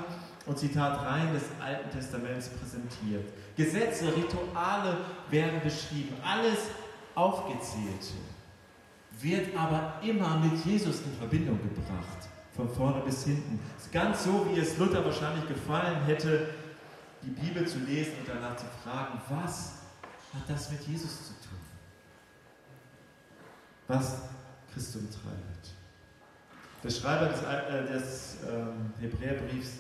und 0.50 0.58
Zitatreihen 0.58 1.32
des 1.32 1.44
Alten 1.64 1.92
Testaments 1.92 2.50
präsentiert. 2.50 3.24
Gesetze, 3.56 4.08
Rituale 4.16 4.98
werden 5.30 5.62
beschrieben, 5.62 6.16
alles 6.26 6.58
aufgezählt, 7.14 8.14
wird 9.22 9.56
aber 9.56 10.02
immer 10.02 10.40
mit 10.40 10.66
Jesus 10.66 11.02
in 11.02 11.14
Verbindung 11.20 11.60
gebracht, 11.60 12.30
von 12.56 12.68
vorne 12.68 13.02
bis 13.02 13.26
hinten. 13.26 13.60
Ganz 13.92 14.24
so, 14.24 14.48
wie 14.50 14.60
es 14.60 14.76
Luther 14.80 15.06
wahrscheinlich 15.06 15.48
gefallen 15.48 16.04
hätte, 16.06 16.50
die 17.22 17.30
Bibel 17.30 17.68
zu 17.68 17.78
lesen 17.80 18.14
und 18.20 18.28
danach 18.28 18.58
zu 18.58 18.66
fragen, 18.84 19.22
was 19.30 19.74
hat 20.34 20.44
das 20.48 20.72
mit 20.72 20.82
Jesus 20.88 21.28
zu 21.28 21.34
tun? 21.48 21.60
Was 23.88 24.22
Christum 24.74 25.08
treibt. 25.12 25.76
Der 26.84 26.90
Schreiber 26.90 27.28
des, 27.28 27.44
äh, 27.44 27.94
des 27.94 28.38
äh, 28.44 29.02
Hebräerbriefs 29.02 29.80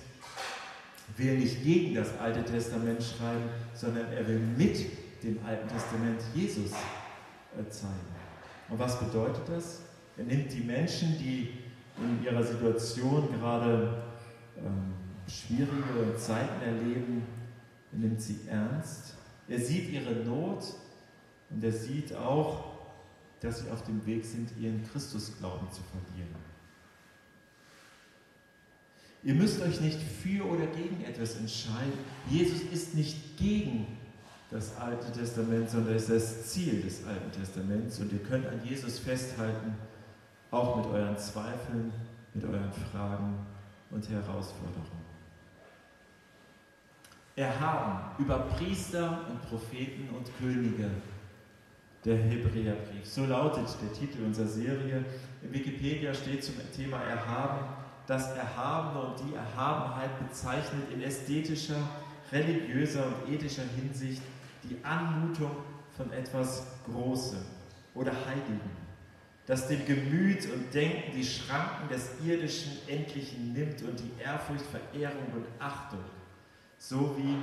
will 1.19 1.37
nicht 1.37 1.63
gegen 1.63 1.95
das 1.95 2.17
Alte 2.17 2.43
Testament 2.43 3.03
schreiben, 3.03 3.43
sondern 3.73 4.11
er 4.11 4.27
will 4.27 4.39
mit 4.39 4.85
dem 5.23 5.37
Alten 5.45 5.67
Testament 5.67 6.21
Jesus 6.33 6.71
äh, 6.71 7.69
zeigen. 7.69 7.93
Und 8.69 8.79
was 8.79 8.99
bedeutet 8.99 9.43
das? 9.47 9.81
Er 10.17 10.23
nimmt 10.23 10.51
die 10.53 10.61
Menschen, 10.61 11.17
die 11.17 11.49
in 11.97 12.23
ihrer 12.23 12.43
Situation 12.43 13.29
gerade 13.39 14.03
ähm, 14.57 14.93
schwierige 15.27 16.15
Zeiten 16.17 16.61
erleben, 16.61 17.23
er 17.91 17.99
nimmt 17.99 18.21
sie 18.21 18.39
ernst. 18.47 19.15
Er 19.47 19.59
sieht 19.59 19.89
ihre 19.89 20.11
Not 20.23 20.63
und 21.49 21.63
er 21.63 21.71
sieht 21.71 22.15
auch, 22.15 22.65
dass 23.39 23.61
sie 23.61 23.71
auf 23.71 23.83
dem 23.83 24.05
Weg 24.05 24.25
sind, 24.25 24.49
ihren 24.59 24.83
Christusglauben 24.91 25.69
zu 25.71 25.81
verlieren. 25.83 26.35
Ihr 29.23 29.35
müsst 29.35 29.61
euch 29.61 29.81
nicht 29.81 29.99
für 29.99 30.45
oder 30.45 30.65
gegen 30.67 31.03
etwas 31.03 31.35
entscheiden. 31.35 31.93
Jesus 32.29 32.61
ist 32.71 32.95
nicht 32.95 33.37
gegen 33.37 33.85
das 34.49 34.77
Alte 34.77 35.11
Testament, 35.11 35.69
sondern 35.69 35.95
ist 35.95 36.09
das 36.09 36.47
Ziel 36.47 36.81
des 36.81 37.05
Alten 37.05 37.31
Testaments. 37.31 37.99
Und 37.99 38.13
ihr 38.13 38.19
könnt 38.19 38.47
an 38.47 38.61
Jesus 38.63 38.97
festhalten, 38.99 39.75
auch 40.51 40.77
mit 40.77 40.85
euren 40.87 41.17
Zweifeln, 41.17 41.91
mit 42.33 42.45
euren 42.45 42.71
Fragen 42.91 43.45
und 43.91 44.09
Herausforderungen. 44.09 44.99
Erhaben 47.35 48.21
über 48.23 48.39
Priester 48.39 49.25
und 49.29 49.41
Propheten 49.43 50.09
und 50.15 50.29
Könige. 50.39 50.89
Der 52.05 52.17
Hebräerbrief. 52.17 53.05
So 53.05 53.25
lautet 53.25 53.67
der 53.81 53.93
Titel 53.93 54.23
unserer 54.23 54.47
Serie. 54.47 55.03
In 55.41 55.53
Wikipedia 55.53 56.13
steht 56.13 56.43
zum 56.43 56.55
Thema 56.75 57.01
Erhaben 57.01 57.65
das 58.09 58.31
Erhabene 58.31 59.05
und 59.05 59.19
die 59.19 59.35
Erhabenheit 59.35 60.09
bezeichnet 60.27 60.91
in 60.91 61.03
ästhetischer, 61.03 61.77
religiöser 62.31 63.05
und 63.05 63.31
ethischer 63.31 63.61
Hinsicht 63.79 64.23
die 64.63 64.83
Anmutung 64.83 65.51
von 65.95 66.11
etwas 66.11 66.63
Großem 66.85 67.37
oder 67.93 68.11
Heiligen, 68.25 68.61
das 69.45 69.67
dem 69.67 69.85
Gemüt 69.85 70.51
und 70.51 70.73
Denken 70.73 71.11
die 71.15 71.23
Schranken 71.23 71.87
des 71.87 72.09
irdischen 72.25 72.79
Endlichen 72.87 73.53
nimmt 73.53 73.83
und 73.83 73.99
die 73.99 74.11
Ehrfurcht, 74.23 74.65
Verehrung 74.65 75.27
und 75.35 75.45
Achtung 75.59 76.03
sowie 76.79 77.37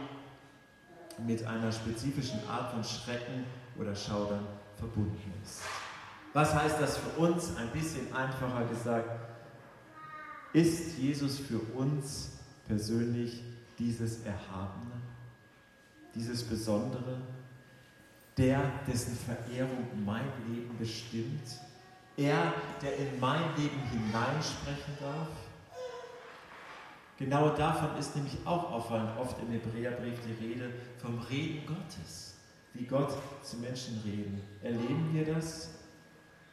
mit 1.24 1.46
einer 1.46 1.70
spezifischen 1.70 2.40
Art 2.48 2.72
von 2.72 2.82
Schrecken 2.82 3.44
oder 3.78 3.94
Schaudern 3.94 4.44
verbunden 4.76 5.32
ist. 5.44 5.60
Was 6.32 6.52
heißt 6.54 6.80
das 6.80 6.98
für 6.98 7.20
uns? 7.20 7.56
Ein 7.56 7.68
bisschen 7.68 8.12
einfacher 8.12 8.64
gesagt, 8.64 9.35
ist 10.56 10.96
Jesus 10.96 11.38
für 11.38 11.58
uns 11.76 12.30
persönlich 12.66 13.42
dieses 13.78 14.24
Erhabene, 14.24 15.02
dieses 16.14 16.42
Besondere, 16.42 17.20
der, 18.38 18.62
dessen 18.86 19.14
Verehrung 19.16 19.86
mein 20.06 20.24
Leben 20.48 20.74
bestimmt, 20.78 21.42
er, 22.16 22.54
der 22.80 22.96
in 22.96 23.20
mein 23.20 23.42
Leben 23.58 23.82
hineinsprechen 23.90 24.94
darf? 24.98 25.28
Genau 27.18 27.50
davon 27.50 27.94
ist 27.98 28.16
nämlich 28.16 28.38
auch 28.46 28.72
auffallend 28.72 29.10
oft 29.18 29.36
im 29.42 29.50
Hebräerbrief 29.50 30.18
die 30.26 30.42
Rede 30.42 30.70
vom 30.96 31.18
Reden 31.18 31.66
Gottes, 31.66 32.36
wie 32.72 32.86
Gott 32.86 33.12
zu 33.42 33.58
Menschen 33.58 34.00
reden. 34.06 34.40
Erleben 34.62 35.10
wir 35.12 35.34
das? 35.34 35.74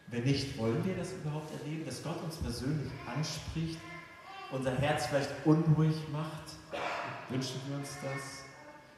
Wenn 0.07 0.25
nicht, 0.25 0.57
wollen 0.57 0.83
wir 0.83 0.95
das 0.95 1.13
überhaupt 1.13 1.51
erleben, 1.61 1.85
dass 1.85 2.03
Gott 2.03 2.21
uns 2.21 2.35
persönlich 2.35 2.91
anspricht 3.07 3.77
unser 4.53 4.71
Herz 4.77 5.07
vielleicht 5.07 5.31
unruhig 5.45 5.95
macht? 6.11 6.53
Wünschen 7.29 7.59
wir 7.67 7.77
uns 7.77 7.97
das? 8.01 8.43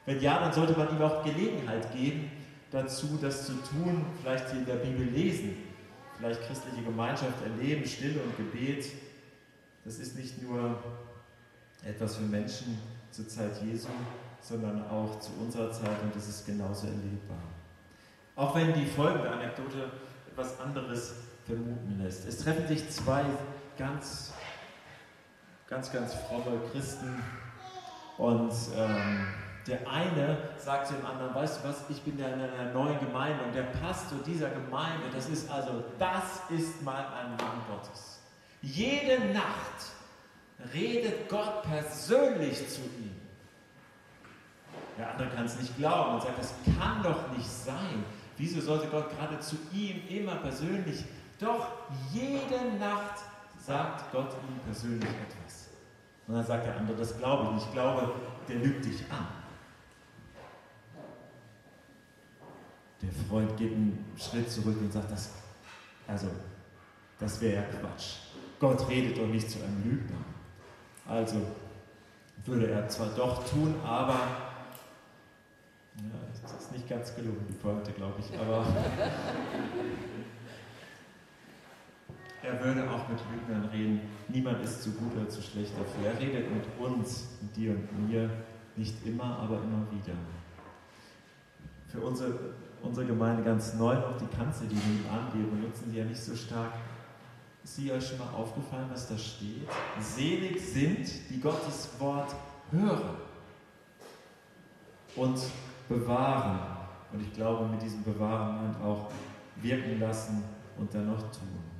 Wenn 0.04 0.20
ja, 0.20 0.38
dann 0.38 0.52
sollte 0.52 0.74
man 0.78 0.88
ihm 0.90 1.02
auch 1.02 1.24
Gelegenheit 1.24 1.92
geben, 1.92 2.30
dazu 2.70 3.18
das 3.20 3.46
zu 3.46 3.54
tun, 3.54 4.04
vielleicht 4.20 4.52
in 4.52 4.66
der 4.66 4.76
Bibel 4.76 5.06
lesen, 5.06 5.56
vielleicht 6.16 6.42
christliche 6.42 6.82
Gemeinschaft 6.82 7.42
erleben, 7.42 7.84
Stille 7.84 8.20
und 8.22 8.36
Gebet. 8.36 8.86
Das 9.84 9.98
ist 9.98 10.16
nicht 10.16 10.42
nur 10.42 10.78
etwas 11.84 12.16
für 12.16 12.22
Menschen 12.22 12.78
zur 13.10 13.26
Zeit 13.28 13.62
Jesu, 13.62 13.88
sondern 14.40 14.88
auch 14.88 15.18
zu 15.20 15.30
unserer 15.40 15.72
Zeit 15.72 16.02
und 16.02 16.14
es 16.16 16.28
ist 16.28 16.46
genauso 16.46 16.86
erlebbar. 16.86 17.42
Auch 18.36 18.54
wenn 18.54 18.74
die 18.74 18.86
folgende 18.86 19.30
Anekdote 19.30 19.90
etwas 20.30 20.60
anderes 20.60 21.14
vermuten 21.46 22.00
lässt. 22.02 22.26
Es 22.26 22.38
treffen 22.38 22.66
sich 22.68 22.88
zwei 22.90 23.24
ganz 23.78 24.32
ganz, 25.68 25.92
ganz 25.92 26.14
fromme 26.14 26.60
Christen. 26.72 27.22
Und 28.18 28.52
ähm, 28.76 29.26
der 29.66 29.88
eine 29.88 30.38
sagt 30.58 30.90
dem 30.90 31.04
anderen, 31.04 31.34
weißt 31.34 31.62
du 31.62 31.68
was, 31.68 31.84
ich 31.88 32.00
bin 32.02 32.18
ja 32.18 32.28
in 32.28 32.40
einer 32.40 32.72
neuen 32.72 32.98
Gemeinde 33.00 33.44
und 33.44 33.54
der 33.54 33.64
Pastor 33.64 34.18
dieser 34.24 34.48
Gemeinde, 34.50 35.06
das 35.12 35.28
ist 35.28 35.50
also, 35.50 35.84
das 35.98 36.40
ist 36.50 36.82
mal 36.82 37.04
ein 37.06 37.30
Mann 37.30 37.62
Gottes. 37.68 38.20
Jede 38.62 39.32
Nacht 39.32 39.92
redet 40.72 41.28
Gott 41.28 41.62
persönlich 41.64 42.56
zu 42.68 42.80
ihm. 42.82 43.20
Der 44.98 45.10
andere 45.10 45.28
kann 45.28 45.44
es 45.44 45.58
nicht 45.58 45.76
glauben 45.76 46.14
und 46.14 46.22
sagt, 46.22 46.38
das 46.38 46.54
kann 46.78 47.02
doch 47.02 47.30
nicht 47.36 47.50
sein. 47.50 48.04
Wieso 48.38 48.60
sollte 48.60 48.86
Gott 48.88 49.10
gerade 49.16 49.38
zu 49.40 49.56
ihm 49.72 50.00
immer 50.08 50.36
persönlich? 50.36 51.04
Doch 51.38 51.68
jede 52.12 52.78
Nacht 52.78 53.20
sagt 53.66 54.12
Gott 54.12 54.32
ihm 54.48 54.60
persönlich 54.64 55.08
etwas. 55.08 55.70
Und 56.26 56.34
dann 56.34 56.44
sagt 56.44 56.66
der 56.66 56.76
andere, 56.76 56.96
das 56.96 57.18
glaube 57.18 57.44
ich 57.44 57.50
nicht. 57.52 57.66
Ich 57.66 57.72
glaube, 57.72 58.12
der 58.48 58.56
lügt 58.56 58.84
dich 58.84 59.00
an. 59.10 59.26
Der 63.02 63.12
Freund 63.28 63.56
geht 63.56 63.72
einen 63.72 64.14
Schritt 64.16 64.50
zurück 64.50 64.76
und 64.80 64.92
sagt, 64.92 65.10
das, 65.10 65.32
also, 66.06 66.28
das 67.18 67.40
wäre 67.40 67.56
ja 67.56 67.62
Quatsch. 67.62 68.18
Gott 68.58 68.88
redet 68.88 69.18
doch 69.18 69.26
nicht 69.26 69.50
zu 69.50 69.58
einem 69.62 69.82
Lügner. 69.84 70.24
Also 71.06 71.36
würde 72.44 72.70
er 72.70 72.88
zwar 72.88 73.08
doch 73.08 73.48
tun, 73.48 73.74
aber 73.84 74.18
ja, 75.96 76.02
das 76.42 76.52
ist 76.52 76.72
nicht 76.72 76.88
ganz 76.88 77.14
gelungen, 77.14 77.44
die 77.48 77.54
Pointe, 77.54 77.92
glaube 77.92 78.20
ich, 78.20 78.38
aber 78.38 78.66
er 82.46 82.64
würde 82.64 82.88
auch 82.90 83.08
mit 83.08 83.18
Lügnern 83.32 83.64
reden. 83.70 84.00
Niemand 84.28 84.62
ist 84.62 84.82
zu 84.82 84.92
gut 84.92 85.14
oder 85.16 85.28
zu 85.28 85.42
schlecht 85.42 85.72
dafür. 85.72 86.12
Er 86.12 86.20
redet 86.20 86.50
mit 86.52 86.64
uns, 86.78 87.28
mit 87.42 87.56
dir 87.56 87.72
und 87.72 88.08
mir, 88.08 88.30
nicht 88.76 89.04
immer, 89.06 89.38
aber 89.38 89.56
immer 89.56 89.86
wieder. 89.90 90.14
Für 91.88 92.00
unsere, 92.00 92.38
unsere 92.82 93.06
Gemeinde 93.06 93.42
ganz 93.42 93.74
neu 93.74 93.94
noch 93.94 94.16
die 94.18 94.26
Kanzel, 94.36 94.68
die 94.68 94.74
nebenan, 94.74 95.28
wir 95.32 95.46
benutzen 95.46 95.90
die 95.90 95.98
ja 95.98 96.04
nicht 96.04 96.20
so 96.20 96.36
stark. 96.36 96.72
Ist 97.64 97.76
Sie 97.76 97.90
euch 97.90 98.06
schon 98.06 98.18
mal 98.18 98.32
aufgefallen, 98.32 98.86
was 98.92 99.08
da 99.08 99.18
steht? 99.18 99.68
Selig 99.98 100.60
sind, 100.60 101.08
die 101.30 101.40
Gottes 101.40 101.90
Wort 101.98 102.34
hören 102.70 103.16
und 105.16 105.38
bewahren. 105.88 106.60
Und 107.12 107.22
ich 107.22 107.32
glaube, 107.32 107.66
mit 107.66 107.82
diesem 107.82 108.04
Bewahren 108.04 108.56
meint 108.56 108.80
auch 108.82 109.10
wirken 109.56 109.98
lassen 109.98 110.44
und 110.76 110.94
dann 110.94 111.06
noch 111.06 111.22
tun. 111.32 111.75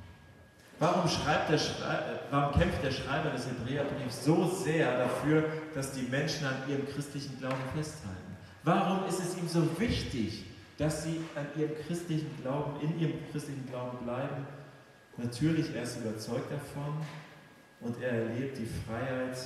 Warum, 0.79 1.09
schreibt 1.09 1.49
der 1.49 1.59
warum 2.29 2.59
kämpft 2.59 2.83
der 2.83 2.91
Schreiber 2.91 3.31
des 3.31 3.47
Hebräerbriefs 3.47 4.25
so 4.25 4.47
sehr 4.47 4.97
dafür, 4.97 5.45
dass 5.73 5.91
die 5.93 6.03
Menschen 6.03 6.45
an 6.45 6.55
ihrem 6.67 6.87
christlichen 6.87 7.39
Glauben 7.39 7.63
festhalten? 7.75 8.37
Warum 8.63 9.07
ist 9.07 9.19
es 9.19 9.37
ihm 9.37 9.47
so 9.47 9.67
wichtig, 9.79 10.45
dass 10.77 11.03
sie 11.03 11.19
an 11.35 11.47
ihrem 11.59 11.71
christlichen 11.87 12.29
Glauben, 12.41 12.79
in 12.81 12.99
ihrem 12.99 13.31
christlichen 13.31 13.67
Glauben 13.69 13.97
bleiben? 14.05 14.45
Natürlich, 15.17 15.73
er 15.75 15.81
ist 15.81 15.97
überzeugt 15.97 16.51
davon 16.51 16.93
und 17.81 17.99
er 18.01 18.11
erlebt 18.11 18.59
die 18.59 18.69
Freiheit, 18.85 19.37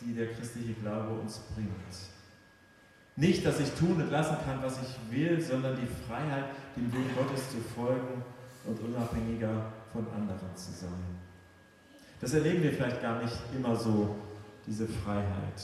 die 0.00 0.14
der 0.14 0.28
christliche 0.34 0.74
Glaube 0.74 1.18
uns 1.18 1.38
bringt. 1.54 1.70
Nicht, 3.16 3.44
dass 3.44 3.58
ich 3.58 3.70
tun 3.70 4.00
und 4.00 4.10
lassen 4.10 4.36
kann, 4.44 4.62
was 4.62 4.78
ich 4.82 5.16
will, 5.16 5.40
sondern 5.40 5.76
die 5.76 5.88
Freiheit, 6.06 6.44
dem 6.76 6.92
Willen 6.92 7.10
Gottes 7.16 7.50
zu 7.50 7.56
folgen 7.74 8.22
und 8.66 8.78
unabhängiger 8.80 9.72
von 9.96 10.06
anderen 10.14 10.54
zu 10.54 10.72
sein. 10.72 11.18
Das 12.20 12.34
erleben 12.34 12.62
wir 12.62 12.72
vielleicht 12.72 13.00
gar 13.02 13.22
nicht 13.22 13.34
immer 13.54 13.76
so, 13.76 14.16
diese 14.66 14.86
Freiheit. 14.86 15.62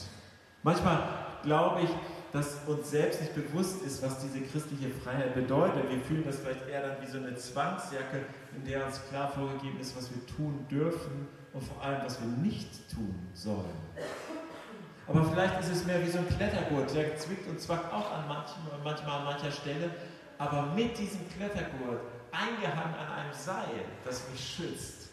Manchmal 0.63 1.03
glaube 1.43 1.81
ich, 1.81 1.89
dass 2.31 2.57
uns 2.65 2.89
selbst 2.89 3.21
nicht 3.21 3.35
bewusst 3.35 3.83
ist, 3.85 4.01
was 4.01 4.19
diese 4.19 4.41
christliche 4.41 4.89
Freiheit 4.89 5.35
bedeutet. 5.35 5.89
Wir 5.89 5.99
fühlen 5.99 6.23
das 6.25 6.39
vielleicht 6.39 6.67
eher 6.67 6.87
dann 6.87 7.01
wie 7.01 7.11
so 7.11 7.17
eine 7.17 7.35
Zwangsjacke, 7.35 8.25
in 8.55 8.65
der 8.65 8.85
uns 8.85 9.01
klar 9.09 9.29
vorgegeben 9.29 9.79
ist, 9.79 9.95
was 9.95 10.09
wir 10.09 10.25
tun 10.25 10.65
dürfen 10.69 11.27
und 11.53 11.63
vor 11.63 11.83
allem, 11.83 12.01
was 12.03 12.19
wir 12.19 12.27
nicht 12.27 12.89
tun 12.91 13.13
sollen. 13.33 13.77
Aber 15.05 15.25
vielleicht 15.25 15.59
ist 15.59 15.69
es 15.69 15.85
mehr 15.85 16.01
wie 16.03 16.09
so 16.09 16.19
ein 16.19 16.27
Klettergurt, 16.29 16.95
der 16.95 17.15
zwickt 17.17 17.47
und 17.49 17.59
zwackt 17.59 17.93
auch 17.93 18.09
an 18.11 18.27
manchen, 18.27 18.61
manchmal 18.83 19.19
an 19.19 19.25
mancher 19.25 19.51
Stelle. 19.51 19.91
Aber 20.37 20.73
mit 20.73 20.97
diesem 20.97 21.29
Klettergurt, 21.29 22.01
eingehangen 22.33 22.95
an 22.95 23.13
einem 23.19 23.33
Seil, 23.33 23.85
das 24.03 24.29
mich 24.31 24.55
schützt, 24.57 25.09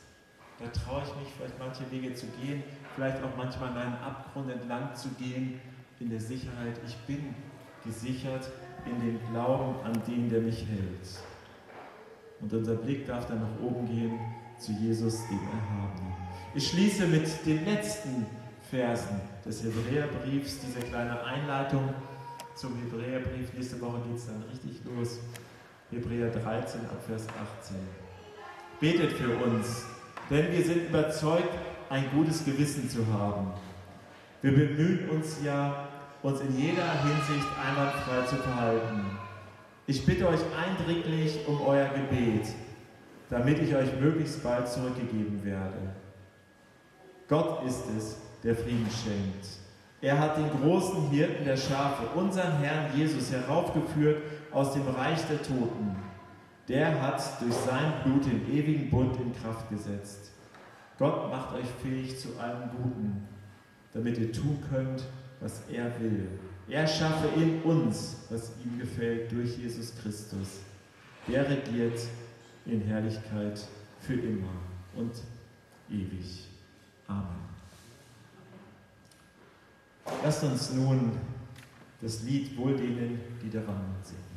da 0.58 0.66
traue 0.68 1.02
ich 1.02 1.14
mich 1.16 1.34
vielleicht 1.36 1.58
manche 1.58 1.90
Wege 1.90 2.14
zu 2.14 2.26
gehen, 2.40 2.62
vielleicht 2.94 3.22
auch 3.22 3.36
manchmal 3.36 3.70
an 3.70 3.78
einen 3.78 3.96
Abgrund 3.96 4.50
entlang 4.50 4.94
zu 4.94 5.08
gehen, 5.10 5.60
in 6.00 6.10
der 6.10 6.20
Sicherheit, 6.20 6.80
ich 6.86 6.96
bin 7.06 7.34
gesichert 7.84 8.50
in 8.86 8.98
dem 9.00 9.20
Glauben 9.30 9.74
an 9.84 10.02
den, 10.06 10.30
der 10.30 10.40
mich 10.40 10.66
hält. 10.66 11.20
Und 12.40 12.52
unser 12.52 12.74
Blick 12.74 13.06
darf 13.06 13.26
dann 13.26 13.40
nach 13.40 13.60
oben 13.62 13.86
gehen 13.86 14.18
zu 14.58 14.72
Jesus, 14.72 15.26
dem 15.28 15.38
Erhabenen. 15.38 16.14
Ich 16.54 16.68
schließe 16.68 17.06
mit 17.06 17.46
den 17.46 17.64
letzten 17.64 18.26
Versen 18.70 19.20
des 19.44 19.62
Hebräerbriefs, 19.62 20.60
diese 20.60 20.80
kleine 20.80 21.22
Einleitung 21.22 21.94
zum 22.54 22.76
Hebräerbrief. 22.76 23.52
Nächste 23.54 23.80
Woche 23.80 24.00
geht 24.08 24.16
es 24.16 24.26
dann 24.26 24.42
richtig 24.50 24.80
los. 24.84 25.20
Hebräer 25.90 26.30
13 26.30 26.82
ab 26.82 27.02
Vers 27.06 27.26
18. 27.62 27.76
Betet 28.78 29.12
für 29.12 29.36
uns, 29.44 29.84
denn 30.30 30.52
wir 30.52 30.64
sind 30.64 30.88
überzeugt, 30.88 31.52
ein 31.88 32.04
gutes 32.14 32.44
Gewissen 32.44 32.88
zu 32.88 33.04
haben. 33.12 33.52
Wir 34.40 34.52
bemühen 34.52 35.10
uns 35.10 35.38
ja, 35.44 35.88
uns 36.22 36.40
in 36.40 36.56
jeder 36.56 36.92
Hinsicht 37.02 37.48
einwandfrei 37.66 38.24
zu 38.26 38.36
verhalten. 38.36 39.18
Ich 39.86 40.06
bitte 40.06 40.28
euch 40.28 40.40
eindringlich 40.56 41.40
um 41.48 41.60
euer 41.62 41.88
Gebet, 41.88 42.46
damit 43.28 43.58
ich 43.58 43.74
euch 43.74 43.98
möglichst 44.00 44.44
bald 44.44 44.68
zurückgegeben 44.68 45.44
werde. 45.44 45.94
Gott 47.28 47.66
ist 47.66 47.84
es, 47.98 48.16
der 48.44 48.54
Frieden 48.54 48.88
schenkt. 48.90 49.59
Er 50.02 50.18
hat 50.18 50.38
den 50.38 50.50
großen 50.50 51.10
Hirten 51.10 51.44
der 51.44 51.56
Schafe, 51.56 52.06
unseren 52.18 52.58
Herrn 52.58 52.96
Jesus, 52.96 53.30
heraufgeführt 53.30 54.22
aus 54.50 54.72
dem 54.72 54.88
Reich 54.88 55.20
der 55.28 55.42
Toten. 55.42 55.96
Der 56.68 57.02
hat 57.02 57.22
durch 57.40 57.54
sein 57.54 57.92
Blut 58.04 58.24
den 58.24 58.50
ewigen 58.50 58.90
Bund 58.90 59.16
in 59.20 59.34
Kraft 59.34 59.68
gesetzt. 59.68 60.30
Gott 60.98 61.30
macht 61.30 61.54
euch 61.54 61.66
fähig 61.82 62.18
zu 62.18 62.38
allem 62.38 62.70
Guten, 62.70 63.28
damit 63.92 64.18
ihr 64.18 64.32
tun 64.32 64.58
könnt, 64.70 65.04
was 65.40 65.62
er 65.70 65.90
will. 66.00 66.28
Er 66.68 66.86
schaffe 66.86 67.28
in 67.36 67.62
uns, 67.62 68.26
was 68.30 68.52
ihm 68.64 68.78
gefällt, 68.78 69.32
durch 69.32 69.58
Jesus 69.58 69.94
Christus. 69.96 70.60
Der 71.26 71.48
regiert 71.48 72.00
in 72.64 72.80
Herrlichkeit 72.82 73.60
für 74.00 74.14
immer 74.14 74.52
und 74.94 75.12
ewig. 75.90 76.48
Amen. 77.08 77.49
Lasst 80.22 80.42
uns 80.44 80.72
nun 80.72 81.12
das 82.00 82.22
Lied 82.22 82.56
wohl 82.56 82.76
denen, 82.76 83.20
die 83.42 83.50
daran 83.50 83.94
sind. 84.02 84.29